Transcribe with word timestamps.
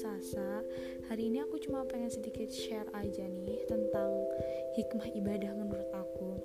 Sasa 0.00 0.64
Hari 1.12 1.28
ini 1.28 1.44
aku 1.44 1.60
cuma 1.60 1.84
pengen 1.84 2.08
sedikit 2.08 2.48
share 2.48 2.88
aja 2.96 3.20
nih 3.20 3.68
Tentang 3.68 4.08
hikmah 4.72 5.12
ibadah 5.12 5.52
menurut 5.52 5.92
aku. 5.92 6.40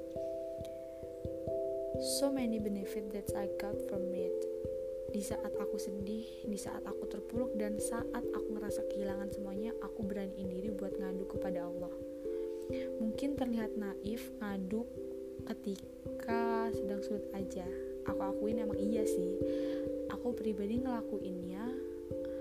So 2.20 2.28
many 2.36 2.60
benefit 2.60 3.16
that 3.16 3.32
I 3.32 3.48
got 3.56 3.80
from 3.88 4.12
it. 4.12 4.36
Di 5.16 5.24
saat 5.24 5.56
aku 5.56 5.80
sedih, 5.80 6.28
di 6.44 6.60
saat 6.60 6.84
aku 6.84 7.08
terpuruk 7.08 7.56
Dan 7.56 7.80
saat 7.80 8.28
aku 8.36 8.60
ngerasa 8.60 8.84
kehilangan 8.92 9.32
semuanya 9.32 9.72
Aku 9.88 10.04
beraniin 10.04 10.52
diri 10.52 10.76
buat 10.76 10.92
ngadu 11.00 11.24
kepada 11.32 11.64
Allah. 11.64 11.96
Mungkin 13.00 13.40
terlihat 13.40 13.80
naif 13.80 14.36
ngadu 14.44 14.84
ketika 15.48 16.68
sedang 16.76 17.00
sulit 17.00 17.24
aja. 17.32 17.64
Aku 18.04 18.20
akuin 18.20 18.60
emang 18.60 18.76
iya 18.84 19.08
sih. 19.08 19.40
Aku 20.12 20.36
pribadi 20.36 20.84
ngelakuinnya 20.84 21.96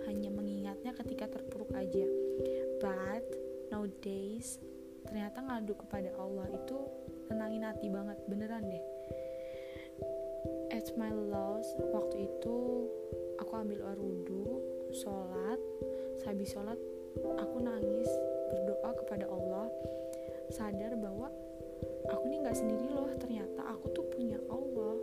hanya 0.09 0.28
mengingatnya 0.28 0.53
ketika 1.04 1.28
terpuruk 1.28 1.68
aja. 1.76 2.08
But 2.80 3.24
nowadays 3.68 4.56
ternyata 5.04 5.45
ngadu 5.45 5.76
kepada 5.76 6.16
Allah 6.16 6.48
itu 6.48 6.76
tenangin 7.28 7.68
hati 7.68 7.92
banget 7.92 8.18
beneran 8.24 8.64
deh. 8.72 8.84
At 10.72 10.88
my 10.96 11.12
loss 11.12 11.68
waktu 11.92 12.24
itu 12.24 12.56
aku 13.36 13.52
ambil 13.52 13.84
air 13.84 14.00
wudhu 14.00 14.64
sholat. 14.96 15.60
Sehabis 16.24 16.56
sholat 16.56 16.80
aku 17.20 17.56
nangis 17.60 18.09
berdoa 18.48 18.90
kepada 19.04 19.28
Allah. 19.28 19.68
Sadar 20.48 20.96
bahwa 20.96 21.29
aku 22.09 22.24
nih 22.32 22.40
nggak 22.40 22.57
sendiri 22.57 22.88
loh 22.96 23.12
ternyata 23.20 23.60
aku 23.76 23.92
tuh 23.92 24.09
punya 24.09 24.40
Allah. 24.48 24.96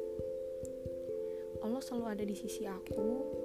Allah 1.62 1.82
selalu 1.82 2.06
ada 2.10 2.24
di 2.26 2.34
sisi 2.34 2.66
aku 2.66 3.41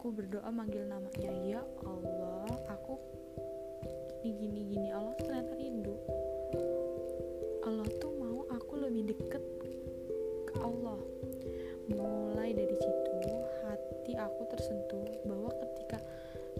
aku 0.00 0.16
berdoa 0.16 0.48
manggil 0.48 0.80
namanya. 0.88 1.28
Ya 1.44 1.60
Allah 1.84 2.48
aku 2.72 2.96
gini 4.24 4.48
gini 4.48 4.60
gini. 4.72 4.88
Allah 4.96 5.12
ternyata 5.20 5.52
rindu. 5.60 5.92
Allah 7.68 7.84
tuh 8.00 8.08
mau 8.16 8.48
aku 8.48 8.80
lebih 8.80 9.12
deket 9.12 9.44
Allah. 10.56 10.96
Mulai 11.92 12.56
dari 12.56 12.80
situ, 12.80 13.12
hati 13.60 14.16
aku 14.16 14.48
tersentuh 14.48 15.04
bahwa 15.28 15.52
ketika 15.68 16.00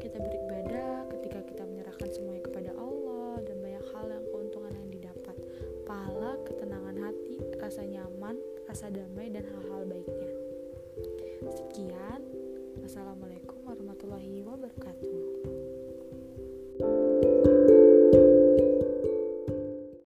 kita 0.05 0.21
beribadah, 0.21 1.09
ketika 1.17 1.41
kita 1.41 1.65
menyerahkan 1.65 2.13
semuanya 2.13 2.45
kepada 2.45 2.77
Allah 2.77 3.41
dan 3.41 3.57
banyak 3.65 3.85
hal 3.97 4.21
yang 4.21 4.25
keuntungan 4.37 4.73
yang 4.85 4.89
didapat, 4.93 5.37
pahala, 5.89 6.37
ketenangan 6.45 7.09
hati, 7.09 7.41
rasa 7.57 7.89
nyaman, 7.89 8.37
rasa 8.69 8.93
damai 8.93 9.33
dan 9.33 9.49
hal-hal 9.49 9.89
baiknya. 9.89 10.29
Sekian, 11.49 12.21
Assalamualaikum. 12.91 13.50